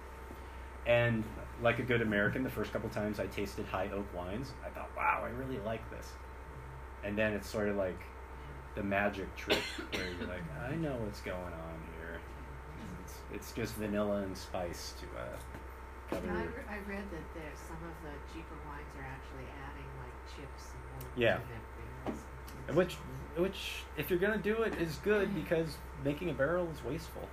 [0.87, 1.25] And
[1.63, 4.89] like a good American, the first couple times I tasted high oak wines, I thought,
[4.97, 6.09] wow, I really like this.
[7.05, 8.01] And then it's sort of like
[8.75, 12.00] the magic trick where you're like, I know what's going on here.
[13.33, 15.27] It's, it's just vanilla and spice to uh,
[16.11, 16.27] cover.
[16.29, 19.89] And I, re- I read that there's some of the cheaper wines are actually adding
[20.03, 21.37] like chips and more Yeah.
[21.37, 21.61] to their
[22.05, 22.77] barrels.
[22.77, 22.95] Which,
[23.37, 27.29] which, if you're gonna do it, is good because making a barrel is wasteful.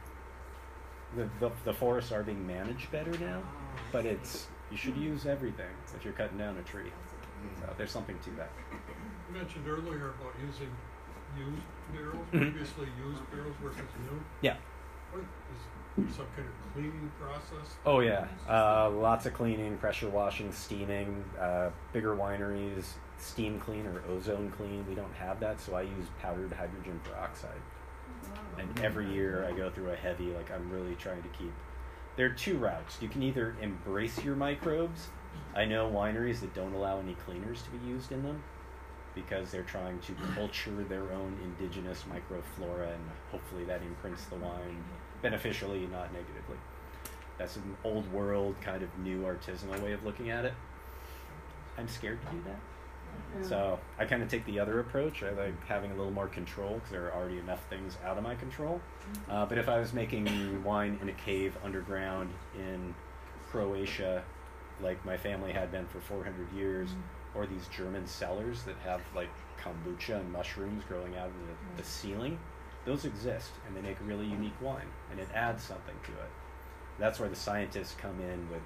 [1.15, 5.25] The, the, the forests are being managed better now, Oh, but it's you should use
[5.25, 6.91] everything if you're cutting down a tree.
[7.62, 8.49] So there's something to that.
[9.29, 10.69] You mentioned earlier about using
[11.38, 12.51] used barrels, Mhm.
[12.51, 13.79] previously used barrels versus
[14.10, 14.19] new.
[14.41, 14.57] Yeah.
[15.12, 17.75] What, is there some kind of cleaning process?
[17.86, 21.23] Oh yeah, uh, lots of cleaning, pressure washing, steaming.
[21.39, 22.86] Uh, bigger wineries
[23.17, 24.86] steam clean or ozone clean.
[24.88, 27.62] We don't have that, so I use powdered hydrogen peroxide.
[28.60, 30.33] And every year I go through a heavy.
[30.33, 31.53] Like I'm really trying to keep.
[32.15, 32.97] There are two routes.
[33.01, 35.07] You can either embrace your microbes.
[35.55, 38.43] I know wineries that don't allow any cleaners to be used in them
[39.15, 44.83] because they're trying to culture their own indigenous microflora and hopefully that imprints the wine
[45.21, 46.58] beneficially, not negatively.
[47.38, 50.53] That's an old world, kind of new artisanal way of looking at it.
[51.77, 52.60] I'm scared to do that.
[53.36, 53.47] Mm-hmm.
[53.47, 55.23] So I kind of take the other approach.
[55.23, 58.23] I like having a little more control because there are already enough things out of
[58.23, 58.82] my control.
[59.12, 59.32] Mm-hmm.
[59.32, 62.95] Uh, but if I was making wine in a cave underground in
[63.49, 64.23] Croatia,
[64.82, 67.38] like my family had been for 400 years, mm-hmm.
[67.38, 69.30] or these German cellars that have like
[69.62, 72.39] kombucha and mushrooms growing out of the, the ceiling,
[72.88, 76.32] those exist and they make really unique wine and it adds something to it.
[76.97, 78.62] That's where the scientists come in with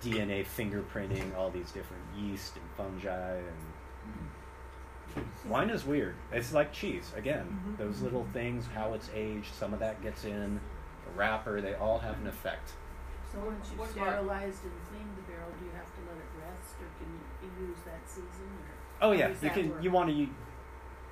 [0.00, 6.14] DNA fingerprinting, all these different yeast and fungi and wine is weird.
[6.32, 7.10] It's like cheese.
[7.16, 7.82] Again, mm-hmm.
[7.82, 10.60] those little things, how it's aged, some of that gets in,
[11.04, 12.72] the wrapper, they all have an effect.
[13.32, 16.76] So once you've sterilized and cleaned the barrel, do you have to let it rest,
[16.80, 18.74] or can you, you use that season, or?
[19.02, 19.70] Oh how yeah, you can.
[19.70, 19.82] work?
[19.82, 20.28] You want to.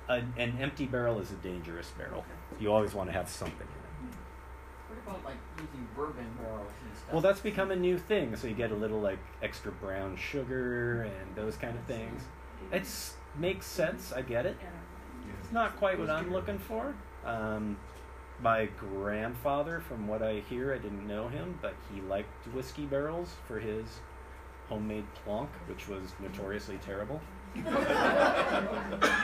[0.07, 2.19] An, an empty barrel is a dangerous barrel.
[2.19, 2.63] Okay.
[2.63, 4.15] You always want to have something in it.
[4.87, 7.11] What about like using bourbon barrels and stuff?
[7.11, 8.35] Well, that's become a new thing.
[8.35, 12.21] So you get a little like extra brown sugar and those kind of things.
[12.71, 12.87] It
[13.37, 14.13] makes sense.
[14.13, 14.57] I get it.
[15.41, 16.95] It's not quite what I'm looking for.
[17.25, 17.77] Um,
[18.41, 23.33] my grandfather, from what I hear, I didn't know him, but he liked whiskey barrels
[23.47, 23.85] for his
[24.69, 27.21] homemade plonk, which was notoriously terrible.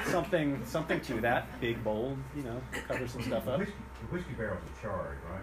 [0.06, 1.60] Something, something to that.
[1.60, 3.60] Big, bold, you know, cover some stuff up.
[3.60, 5.42] whiskey, the whiskey barrels are charred, right?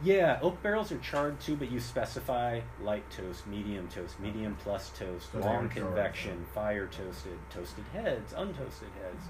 [0.00, 4.90] Yeah, oak barrels are charred too, but you specify light toast, medium toast, medium plus
[4.90, 9.24] toast, So long are charred, convection, fire toasted, toasted heads, untoasted heads.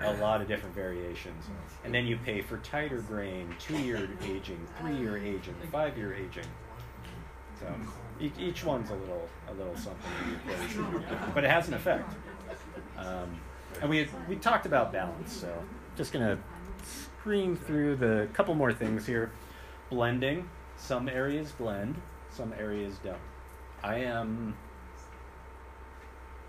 [0.00, 1.44] A lot of different variations.
[1.84, 6.14] And then you pay for tighter grain, two year aging, three year aging, five year
[6.14, 6.46] aging.
[7.66, 7.74] So
[8.20, 10.10] each, each one's a little a little something
[11.34, 12.14] but it has an effect.
[12.96, 13.40] Um,
[13.80, 15.52] and we we talked about balance, so
[15.96, 16.38] just gonna
[16.82, 19.32] scream through the couple more things here.
[19.90, 20.48] Blending.
[20.78, 21.96] Some areas blend,
[22.30, 23.16] some areas don't.
[23.82, 24.54] I am.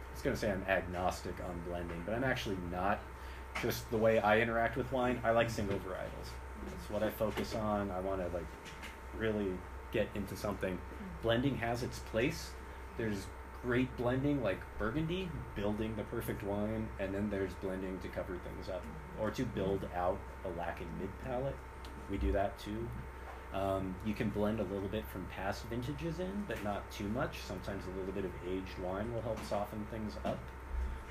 [0.09, 2.99] I was gonna say I'm agnostic on blending, but I'm actually not.
[3.61, 6.30] Just the way I interact with wine, I like single varietals.
[6.65, 7.89] That's what I focus on.
[7.91, 8.45] I want to like
[9.18, 9.51] really
[9.91, 10.78] get into something.
[11.28, 12.51] Blending has its place.
[12.97, 13.25] There's
[13.61, 18.69] great blending like Burgundy, building the perfect wine, and then there's blending to cover things
[18.69, 18.82] up
[19.19, 21.57] or to build out a lacking mid palate.
[22.09, 22.88] We do that too.
[23.53, 27.39] Um, you can blend a little bit from past vintages in, but not too much.
[27.45, 30.39] Sometimes a little bit of aged wine will help soften things up.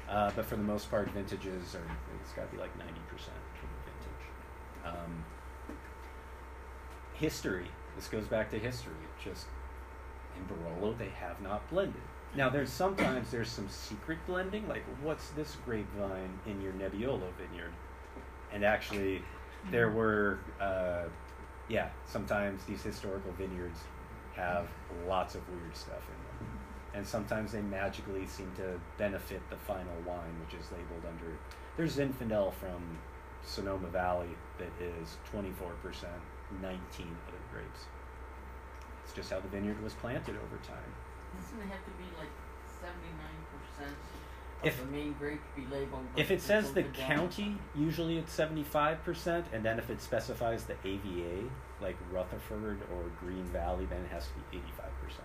[0.08, 1.90] Uh, but for the most part, vintages are,
[2.22, 2.86] it's got to be like 90%
[3.60, 4.96] from vintage.
[4.96, 5.24] Um,
[7.12, 7.68] history.
[7.96, 8.94] This goes back to history.
[9.22, 9.46] Just
[10.36, 12.02] in Barolo, they have not blended.
[12.34, 17.72] Now, there's sometimes there's some secret blending, like what's this grapevine in your Nebbiolo vineyard?
[18.52, 19.22] And actually,
[19.70, 21.04] there were, uh,
[21.68, 23.80] yeah, sometimes these historical vineyards
[24.34, 24.68] have
[25.08, 26.58] lots of weird stuff in them.
[26.94, 31.36] And sometimes they magically seem to benefit the final wine, which is labeled under.
[31.76, 32.98] There's Zinfandel from
[33.42, 34.28] Sonoma Valley
[34.58, 35.42] that is 24%,
[36.62, 36.80] 19
[37.28, 37.86] other grapes.
[39.06, 40.90] It's just how the vineyard was planted over time.
[41.38, 42.30] Doesn't it have to be like
[42.80, 43.96] seventy-nine percent
[44.64, 46.06] If- of the main grape to be labeled?
[46.16, 47.06] If it says the filtered down?
[47.18, 51.44] county, usually it's 75%, and then if it specifies the AVA,
[51.80, 55.20] like Rutherford or Green Valley, then it has to be 85%.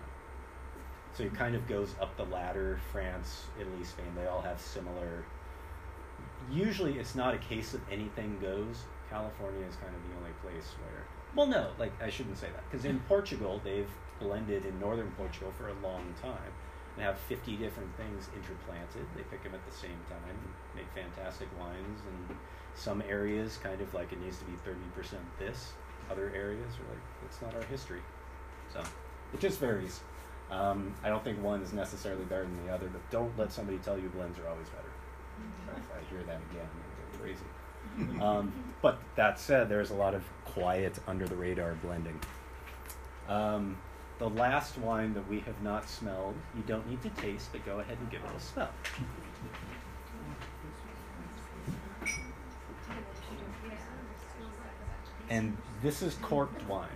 [1.14, 2.78] So it kind of goes up the ladder.
[2.92, 5.24] France, Italy, Spain, they all have similar.
[6.52, 8.84] Usually it's not a case of anything goes.
[9.10, 11.04] California is kind of the only place where.
[11.34, 12.62] Well, no, like I shouldn't say that.
[12.70, 13.88] Because in Portugal, they've
[14.20, 16.52] blended in northern Portugal for a long time
[16.96, 19.06] and have 50 different things interplanted.
[19.16, 20.38] They pick them at the same time and
[20.76, 22.00] make fantastic wines.
[22.06, 22.36] And
[22.74, 25.72] some areas kind of like it needs to be 30% this.
[26.10, 28.02] Other areas are like, that's not our history.
[28.72, 28.82] So
[29.32, 30.00] it just varies.
[30.50, 33.78] Um, I don't think one is necessarily better than the other, but don't let somebody
[33.78, 34.92] tell you blends are always better.
[35.76, 37.48] If I hear that again, I'm gonna go crazy.
[38.20, 42.18] Um, but that said, there's a lot of quiet, under the radar blending.
[43.28, 43.76] Um,
[44.18, 47.80] the last wine that we have not smelled, you don't need to taste, but go
[47.80, 48.70] ahead and give it a smell.
[55.28, 56.88] And this is corked wine.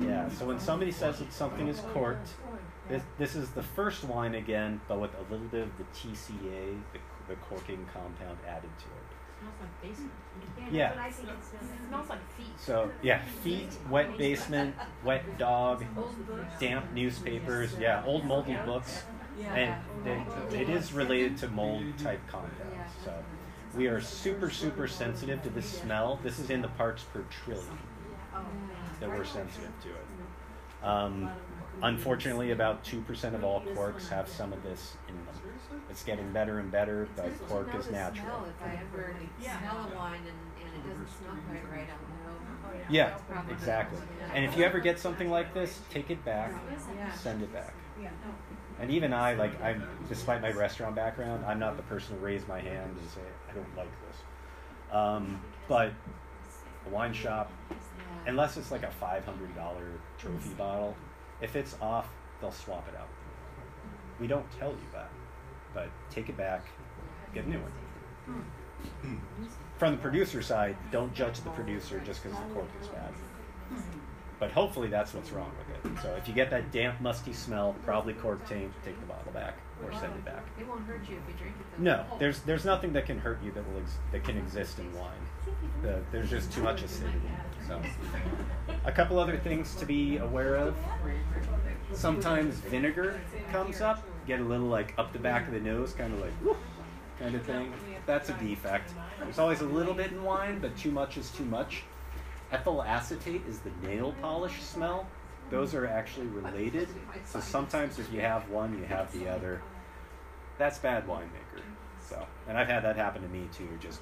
[0.00, 2.28] Yeah, so when somebody says that something is corked,
[2.88, 6.78] this, this is the first wine again, but with a little bit of the TCA,
[6.92, 6.98] the,
[7.28, 9.05] the corking compound added to it.
[9.46, 10.12] Smells like basement.
[10.72, 10.88] Yeah.
[10.90, 12.46] But I think it smells, It smells like feet.
[12.58, 14.74] So yeah, feet, wet basement,
[15.04, 15.84] wet dog,
[16.58, 19.04] damp newspapers, yeah, old moldy books,
[19.54, 20.22] and they,
[20.52, 22.92] it is related to mold type compounds.
[23.04, 23.12] So
[23.76, 26.18] we are super super sensitive to this smell.
[26.22, 27.78] This is in the parts per trillion
[29.00, 30.06] that we're sensitive to it.
[30.82, 31.30] Um,
[31.82, 35.45] unfortunately, about two percent of all quarks have some of this in them.
[35.96, 38.26] It's getting better and better, but It's just cork is natural.
[38.26, 38.46] Smell.
[38.50, 42.80] If I ever smell a wine and, and it doesn't smell quite right, I'll know.
[42.90, 43.16] Yeah,
[43.48, 43.98] it's exactly.
[44.34, 46.52] And if you ever get something like this, take it back,
[46.94, 47.10] Yeah.
[47.12, 47.72] send it back.
[47.98, 48.10] Yeah.
[48.78, 52.46] And even I, like, I'm, despite my restaurant background, I'm not the person to raise
[52.46, 54.94] my hand and say, I don't like this.
[54.94, 55.92] Um, but
[56.86, 57.50] a wine shop,
[58.26, 59.22] unless it's like a $500
[60.18, 60.94] trophy bottle,
[61.40, 62.10] if it's off,
[62.42, 63.08] they'll swap it out.
[64.20, 65.08] We don't tell you that,
[65.76, 66.64] but take it back,
[67.34, 68.42] get a new one.
[69.02, 69.16] Hmm.
[69.76, 73.12] From the producer side, don't judge the producer just because the cork is bad.
[74.38, 76.02] But hopefully that's what's wrong with it.
[76.02, 79.58] So if you get that damp, musty smell, probably cork taint, take the bottle back
[79.84, 80.44] or send it back.
[80.58, 81.66] It won't hurt you if you drink it.
[81.76, 81.84] though.
[81.84, 84.92] No, there's there's nothing that can hurt you that will ex- that can exist in
[84.94, 85.12] wine.
[85.82, 87.20] The, there's just too much acidity.
[87.66, 87.82] So,
[88.84, 90.76] a couple other things to be aware of.
[91.92, 93.20] Sometimes vinegar
[93.52, 96.32] comes up, get a little like up the back of the nose, kind of like
[96.42, 96.58] whoop,
[97.18, 97.72] kind of thing.
[98.06, 98.92] That's a defect.
[99.20, 101.84] There's always a little bit in wine, but too much is too much.
[102.52, 105.06] Ethyl acetate is the nail polish smell.
[105.50, 106.88] Those are actually related.
[107.24, 109.62] So sometimes if you have one, you have the other.
[110.58, 111.62] That's bad winemaker.
[112.00, 113.68] So, and I've had that happen to me too.
[113.80, 114.00] Just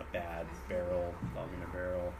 [0.00, 2.12] a bad barrel, long in a barrel.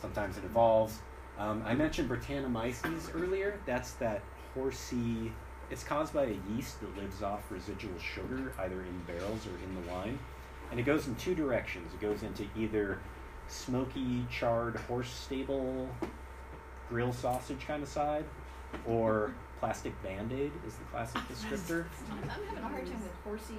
[0.00, 1.00] Sometimes it evolves.
[1.38, 3.58] Um, I mentioned Brettanomyces earlier.
[3.66, 4.22] That's that
[4.54, 5.32] horsey.
[5.70, 9.74] It's caused by a yeast that lives off residual sugar, either in barrels or in
[9.82, 10.18] the wine.
[10.70, 11.92] and it goes in two directions.
[11.94, 12.98] It goes into either
[13.48, 15.88] smoky, charred horse stable,
[16.88, 18.24] grill sausage kind of side,
[18.86, 21.84] or plastic band aid is the classic descriptor.
[22.10, 23.54] I'm having a hard time with horsey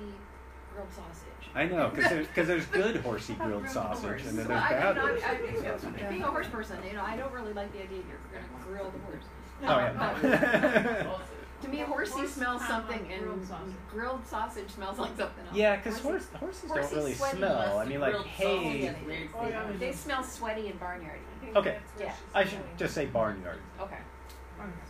[0.74, 1.50] grilled sausage.
[1.54, 4.26] I know, because there's, cause there's good horsey grilled Grilled sausage, horse.
[4.28, 6.10] and then there's I- bad you know, horsey I- grilled I- sausage.
[6.10, 8.66] Being a horse person, you know, I don't really like the idea of you're gonna
[8.66, 9.26] grill the horse.
[9.64, 11.18] Oh, yeah.
[11.62, 13.74] To me, horsey Horse smells sound like something, and grilled sausage.
[13.92, 15.56] grilled sausage smells like something else.
[15.56, 17.78] yeah, because horse, horses horsey don't really smell.
[17.78, 18.88] I mean, like grilled hay.
[18.88, 19.78] sausage is Oh, yeah, flavor.
[19.80, 21.56] They smell sweaty and barnyardy.
[21.56, 22.14] Okay, Yeah.
[22.34, 23.60] I should just say barnyard.
[23.80, 23.98] Okay.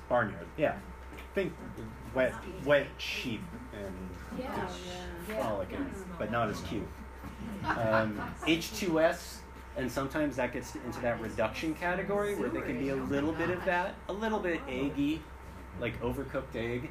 [0.09, 0.76] Barnyard, yeah.
[1.34, 1.53] Think
[2.13, 2.34] wet,
[2.65, 3.41] wet sheep
[3.74, 4.53] and Yeah.
[4.65, 4.80] just
[5.30, 5.41] Yeah.
[5.41, 6.88] frolicking, but not as cute.
[7.65, 9.38] Um, H2S,
[9.78, 13.49] and sometimes that gets into that reduction category where there can be a little bit
[13.49, 15.22] of that, a little bit eggy,
[15.82, 16.89] like overcooked egg.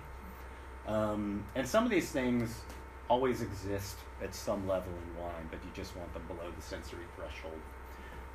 [0.86, 2.62] Um, and some of these things
[3.09, 7.05] always exist at some level in wine, but you just want them below the sensory
[7.16, 7.59] threshold.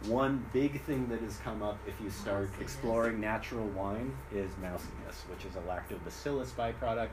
[0.07, 5.23] One big thing that has come up if you start exploring natural wine is mousiness,
[5.29, 7.09] which is a lactobacillus byproduct.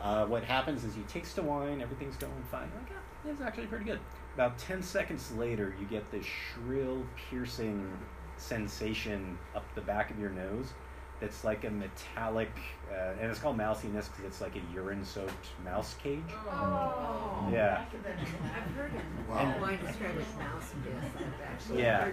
[0.00, 2.68] Uh, what happens is you taste the wine, everything's going fine.
[2.72, 2.92] You're like,
[3.26, 4.00] oh, it's actually pretty good.
[4.34, 7.90] About 10 seconds later, you get this shrill, piercing
[8.36, 10.74] sensation up the back of your nose
[11.20, 12.50] that's like a metallic,
[12.90, 16.20] uh, and it's called mousiness because it's like a urine soaked mouse cage.
[16.50, 17.48] Oh.
[17.50, 17.84] Yeah.
[18.04, 19.54] I've heard of Wow.
[19.60, 22.10] wine described as mouse I've actually Yeah.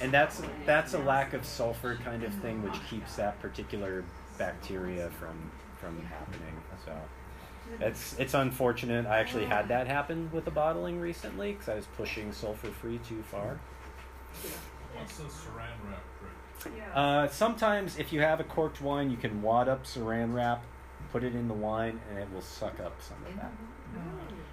[0.00, 4.04] And that's that's a lack of sulfur kind of thing, which keeps that particular
[4.38, 5.50] bacteria from
[5.80, 6.54] from happening.
[6.84, 6.92] So
[7.80, 9.06] it's it's unfortunate.
[9.06, 12.98] I actually had that happen with the bottling recently because I was pushing sulfur free
[12.98, 13.58] too far.
[14.94, 16.02] What's the saran wrap
[16.58, 16.74] trick?
[16.94, 20.64] Uh, sometimes if you have a corked wine, you can wad up Saran wrap,
[21.12, 23.52] put it in the wine, and it will suck up some of that.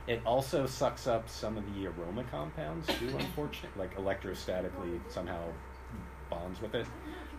[0.07, 5.39] It also sucks up some of the aroma compounds too, unfortunately, like electrostatically somehow
[6.29, 6.87] bonds with it.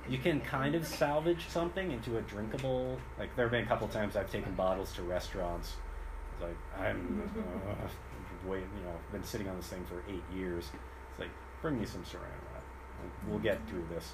[0.08, 2.98] You can kind of salvage something into a drinkable.
[3.18, 5.74] Like there have been a couple times I've taken bottles to restaurants.
[6.32, 7.30] It's like I'm
[7.68, 7.88] uh,
[8.48, 10.70] wait, you know, been sitting on this thing for eight years.
[11.10, 12.41] It's like bring me some Saran
[13.28, 14.12] We'll get through this.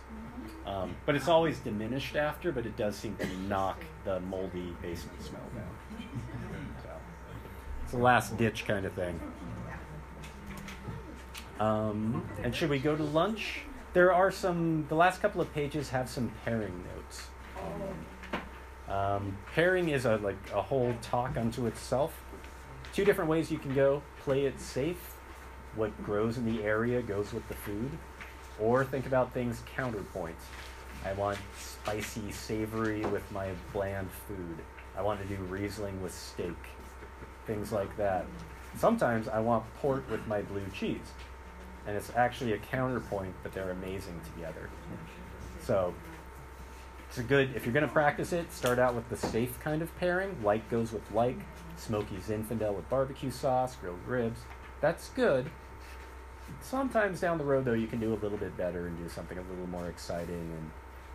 [0.67, 5.23] Um, but it's always diminished after, but it does seem to knock the moldy basement
[5.23, 6.11] smell down.
[6.83, 6.91] So.
[7.85, 9.19] It's a last ditch kind of thing.
[11.59, 13.63] Um, and should we go to lunch?
[13.95, 14.87] There are some.
[14.89, 17.29] The last couple of pages have some pairing notes.
[18.89, 22.23] Um, pairing is a like a whole talk unto itself.
[22.93, 25.15] Two different ways you can go: play it safe.
[25.75, 27.91] What grows in the area goes with the food,
[28.61, 30.45] or think about things counterpoints.
[31.05, 34.59] I want spicy, savory with my bland food.
[34.97, 36.57] I want to do Riesling with steak
[37.47, 38.27] things like that.
[38.77, 41.13] Sometimes I want port with my blue cheese.
[41.87, 44.69] And it's actually a counterpoint, but they're amazing together.
[45.63, 45.95] So
[47.09, 49.81] it's a good, if you're going to practice it, start out with the safe kind
[49.81, 50.37] of pairing.
[50.45, 51.39] Like goes with like,
[51.77, 54.41] smoky Zinfandel with barbecue sauce, grilled ribs.
[54.81, 55.51] That's good.
[56.61, 59.39] Sometimes down the road, though, you can do a little bit better and do something
[59.39, 60.71] a little more exciting and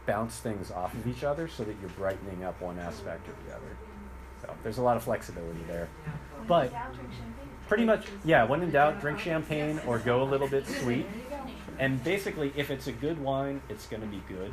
[0.06, 3.56] bounce things off of each other so that you're brightening up one aspect or the
[3.56, 3.78] other.
[4.42, 5.88] So there's a lot of flexibility there.
[6.48, 6.74] But
[7.68, 11.06] pretty much, yeah, when in doubt, drink champagne or go a little bit sweet.
[11.80, 14.52] And basically, if it's a good wine, it's going to be good.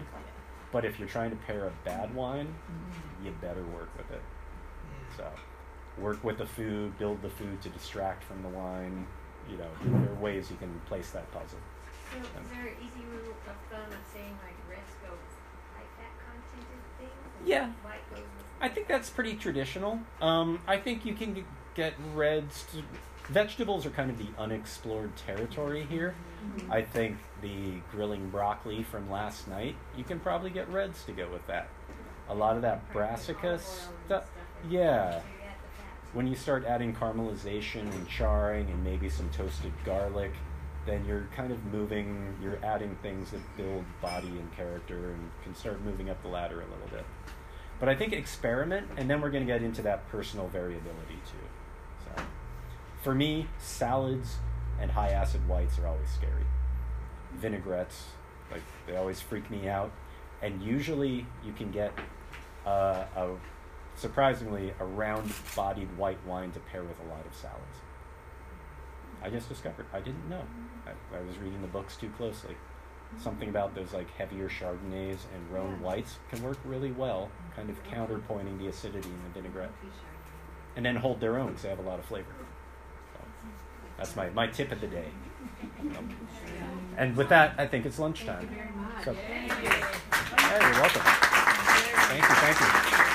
[0.73, 2.55] But if you're trying to pair a bad wine,
[3.25, 4.23] you better work with it.
[5.17, 5.27] So,
[5.99, 9.07] work with the food, build the food to distract from the wine.
[9.51, 11.59] You know, there are ways you can place that puzzle.
[12.13, 15.37] So is there an easy rule of thumb of saying like reds go with
[15.75, 17.49] high fat contented things?
[17.49, 17.71] Yeah.
[17.83, 18.47] White goes with.
[18.61, 20.01] I think that's pretty traditional.
[20.21, 21.45] Um, I think you can
[21.75, 22.67] get reds.
[22.73, 22.83] To,
[23.33, 26.15] vegetables are kind of the unexplored territory here.
[26.71, 31.29] I think the grilling broccoli from last night, you can probably get reds to go
[31.31, 31.69] with that.
[32.29, 34.29] A lot of that brassica stuff.
[34.69, 35.21] Yeah.
[36.13, 40.33] When you start adding caramelization and charring and maybe some toasted garlic,
[40.87, 45.55] then you're kind of moving, you're adding things that build body and character and can
[45.55, 47.05] start moving up the ladder a little bit.
[47.79, 52.05] But I think experiment, and then we're going to get into that personal variability too.
[52.05, 52.23] So,
[53.03, 54.37] for me, salads
[54.81, 56.45] and high acid whites are always scary.
[57.37, 58.05] Vinaigrettes,
[58.51, 59.93] like they always freak me out.
[60.43, 61.93] And usually, you can get
[62.67, 63.29] uh, a
[64.01, 67.77] surprisingly a round-bodied white wine to pair with a lot of salads.
[69.23, 69.87] I just discovered.
[69.93, 70.43] I didn't know.
[70.87, 72.57] I, I was reading the books too closely.
[73.23, 77.83] Something about those like heavier Chardonnays and Rhone whites can work really well, kind of
[77.85, 79.73] counterpointing the acidity in the vinaigrette,
[80.77, 82.33] and then hold their own because they have a lot of flavor.
[83.15, 83.21] So,
[83.99, 85.09] That's my, my tip of the day.
[86.97, 88.47] And with that, I think it's lunchtime.
[88.47, 89.05] Thank you very much.
[89.05, 91.03] So- Hey, you're welcome.
[91.03, 93.10] Thank you, thank you.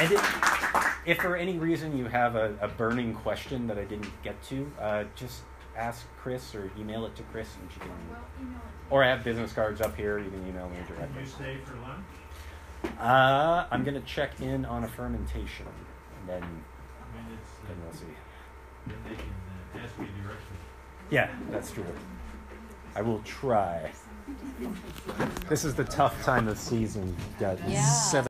[0.00, 4.10] And if, if for any reason you have a, a burning question that I didn't
[4.22, 5.42] get to, uh, just
[5.76, 7.88] ask Chris or email it to Chris and she can.
[8.10, 8.62] Well, email it.
[8.92, 10.18] Or I have business cards up here.
[10.18, 11.20] You can email me Can directly.
[11.22, 12.04] you stay for lunch?
[13.00, 15.66] Uh, I'm gonna check in on a fermentation,
[16.20, 18.04] and then I mean, it's, uh, then we'll see.
[18.86, 19.32] then they can
[19.74, 20.56] uh, ask you directly.
[21.10, 21.84] Yeah, that's true.
[22.94, 23.90] I will try.
[25.48, 27.16] This is the tough time of season.
[27.40, 27.82] Got Yeah.
[27.82, 28.24] seven.